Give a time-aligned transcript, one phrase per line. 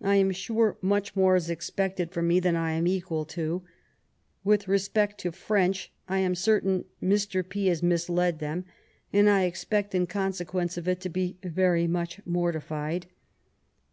[0.00, 3.62] I am sure much more is expected from ^e than I am equal to.
[4.42, 7.48] With respect to French, I am certain Mr.
[7.48, 7.66] P.
[7.68, 8.64] has misled them,
[9.12, 13.06] and I expect in con sequence of it to be very much mortified.